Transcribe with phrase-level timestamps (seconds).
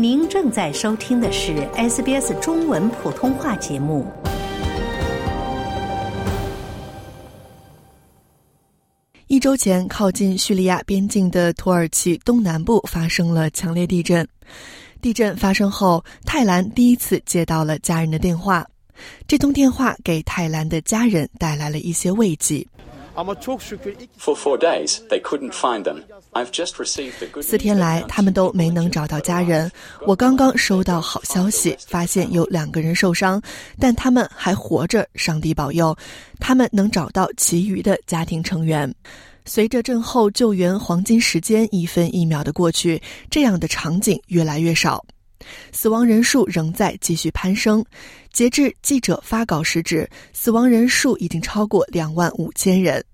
[0.00, 4.06] 您正在收听的是 SBS 中文普通话节目。
[9.26, 14.24] 一周前，靠近叙利亚边境的土耳其东南部发生了强烈地震。
[15.02, 18.64] 地震发生后，泰兰第一次接到了家人的电话。
[19.26, 22.64] 这通电话给泰兰的家人带来了一些慰藉。
[23.18, 26.04] For four days, they couldn't find them.
[26.34, 29.68] I've just received the good 四天来，他们都没能找到家人。
[30.06, 33.42] 我刚刚收到好消息，发现有两个人受伤，
[33.80, 35.96] 但他们还活着，上帝保佑，
[36.38, 38.94] 他们能找到其余的家庭成员。
[39.44, 45.04] 随着震后救援黄金时间一分一秒的过去，这样的场景越来越少，
[45.72, 47.84] 死亡人数仍在继续攀升。
[48.32, 53.04] 截至记者发稿时止，死亡人数已经超过两万五千人。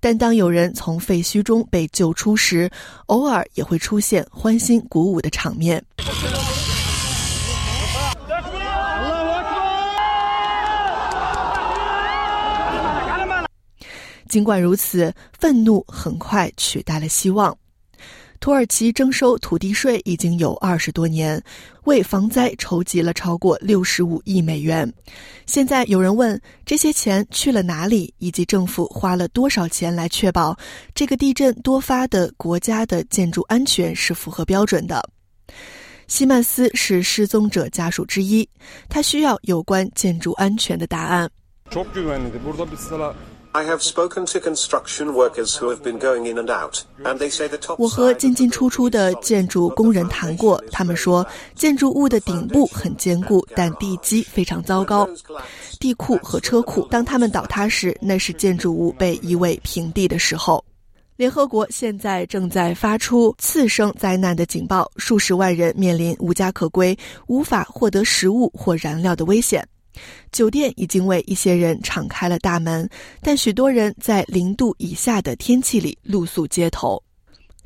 [0.00, 2.70] 但当有人从废墟中被救出时，
[3.06, 5.84] 偶尔也会出现欢欣鼓舞的场面。
[14.28, 17.56] 尽管如此，愤怒很快取代了希望。
[18.40, 21.42] 土耳其征收土地税已经有二十多年，
[21.84, 24.90] 为防灾筹集了超过六十五亿美元。
[25.44, 30.56] 现在有人问这些钱去了哪里，以及政府花了多少钱来确保
[30.94, 35.02] 这个地震多发的国家的建筑安全是符合标准的。
[36.06, 38.48] 西曼斯是失踪者家属之一，
[38.88, 41.28] 他需要有关建筑安全的答案。
[43.52, 47.48] I have spoken to construction workers who have been going in and out, and they say
[47.48, 55.08] the top 我和进进出出的建筑工人谈过，他们说建筑物的顶部很坚固，但地基非常糟糕。
[55.80, 60.64] 地库和车库，当他们倒塌时，那是建筑物被夷为平地的时候。
[61.16, 66.96] 联合国现在正在发出次生灾难的警报，数十万人面临无家可归、
[67.26, 69.66] 无法获得食物或燃料的危险。
[70.32, 72.88] 酒店已经为一些人敞开了大门，
[73.20, 77.02] 但许多人在零度以下的天气里露宿街头。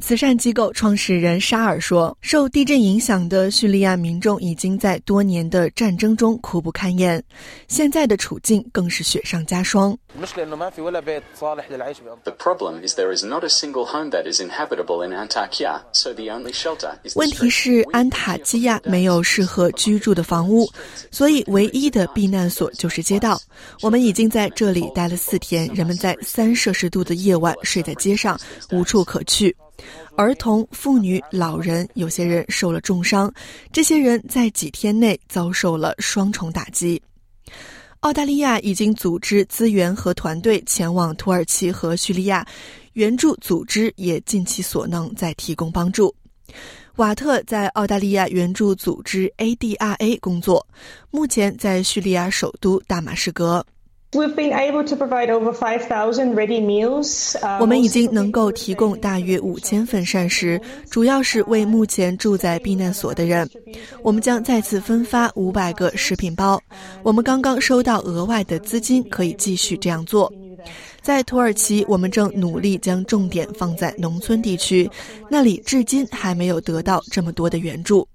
[0.00, 7.22] 慈善机构创始人沙尔说：“受地震影响的叙利亚民众已经在多年的战争中苦不堪言，
[7.66, 9.94] 现在的处境更是雪上加霜。
[10.14, 10.24] The
[12.38, 15.82] problem is there is not a single home that is inhabitable in Antakya.
[17.14, 20.66] 问题是安塔基亚没有适合居住的房屋，
[21.10, 23.38] 所以唯一的避难所就是街道。
[23.82, 29.54] 我们已经在这里待了四天，人们在三摄氏度的夜晚睡在街上，无处可去。”
[30.16, 33.32] 儿童、妇女、老人，有些人受了重伤，
[33.72, 37.00] 这些人在几天内遭受了双重打击。
[38.00, 42.46] 澳大利亚已经组织资源和团队前往土耳其和叙利亚，
[42.92, 46.14] 援助组织也尽其所能在提供帮助。
[46.96, 50.66] 瓦特在澳大利亚援助组织 ADRA 工作，
[51.10, 53.64] 目前在叙利亚首都大马士革。
[54.10, 57.36] We've been able to provide over 5,000 ready meals.
[57.60, 60.58] 我们已经能够提供大约五千份膳食，
[60.90, 63.46] 主要是为目前住在避难所的人。
[64.02, 66.58] 我们将再次分发五百个食品包。
[67.02, 70.32] 我们刚刚收到额外的资金，可以继续这样做。
[71.02, 74.90] 在土耳其，我们正努力将重点放在农村地区，
[75.28, 78.08] 那里至今还没有得到这么多的援助。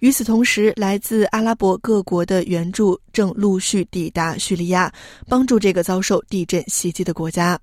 [0.00, 4.92] 与此同时，来自阿拉伯各国的援助正陆续抵达叙利亚，
[5.26, 7.58] 帮助这个遭受地震袭击的国家。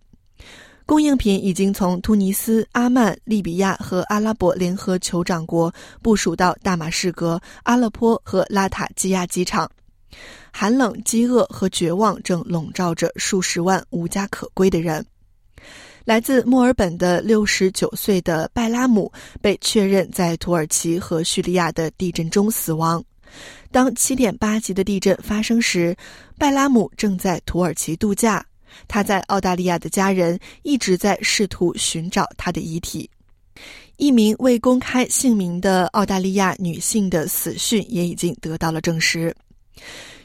[0.85, 9.69] 供应品已经从突尼斯、阿曼、利比亚和阿拉伯联合酋长国部署到大马士革、阿勒颇和拉塔基亚机场。
[10.51, 15.05] 寒冷、饥饿和绝望正笼罩着数十万无家可归的人。
[16.05, 23.03] 来自墨尔本的六十九岁的拜拉姆被确认在土耳其和叙利亚的地震中死亡。
[23.71, 25.95] 当七点八级的地震发生时，
[26.37, 28.45] 拜拉姆正在土耳其度假。
[28.87, 33.09] 他在澳大利亚的家人一直在试图寻找他的遗体。
[33.97, 39.33] 一名未公开姓名的澳大利亚女性的死讯也已经得到了证实。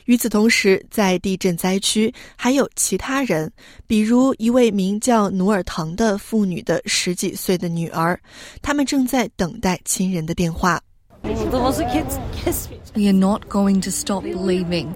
[0.08, 3.52] 与此同时，在地震灾区还有其他人，
[3.86, 8.18] 比如一位名叫努尔腾的妇女的十几岁的女儿，
[8.62, 10.80] 他们正在等待亲人的电话。
[12.94, 14.88] We are not going to stop believing.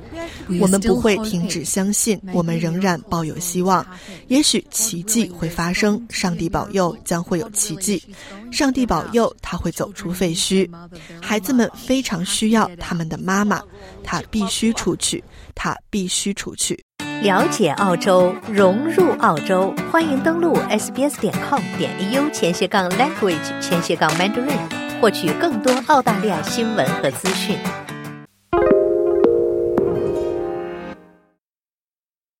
[0.60, 3.86] 我们不会停止相信，我们仍然抱有希望。
[4.28, 8.02] 也许奇迹会发生，上帝保佑将会有奇迹。
[8.50, 10.68] 上帝保佑他会走出废墟。
[11.20, 13.62] 孩子们非常需要他们的妈妈，
[14.02, 15.22] 她必须出去，
[15.54, 16.84] 她必须出去。
[17.22, 27.58] 了解澳洲，融入澳洲，欢迎登录 sbs 点 com 点 au 前斜杠 language 前斜杠 mandarin，获取更多澳大利亚新闻和资讯。